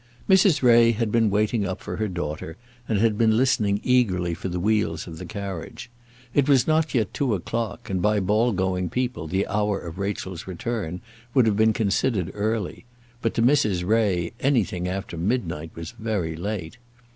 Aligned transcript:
Mrs. 0.27 0.63
Ray 0.63 0.93
had 0.93 1.11
been 1.11 1.29
waiting 1.29 1.63
up 1.63 1.79
for 1.79 1.97
her 1.97 2.07
daughter, 2.07 2.57
and 2.87 2.97
had 2.97 3.19
been 3.19 3.37
listening 3.37 3.79
eagerly 3.83 4.33
for 4.33 4.49
the 4.49 4.59
wheels 4.59 5.05
of 5.05 5.19
the 5.19 5.27
carriage. 5.27 5.91
It 6.33 6.49
was 6.49 6.65
not 6.65 6.95
yet 6.95 7.13
two 7.13 7.35
o'clock, 7.35 7.87
and 7.87 8.01
by 8.01 8.19
ball 8.19 8.51
going 8.51 8.89
people 8.89 9.27
the 9.27 9.45
hour 9.45 9.77
of 9.79 9.99
Rachel's 9.99 10.47
return 10.47 11.01
would 11.35 11.45
have 11.45 11.55
been 11.55 11.71
considered 11.73 12.31
early; 12.33 12.85
but 13.21 13.35
to 13.35 13.43
Mrs. 13.43 13.85
Ray 13.85 14.33
anything 14.39 14.87
after 14.87 15.17
midnight 15.19 15.69
was 15.75 15.91
very 15.91 16.35
late. 16.35 16.79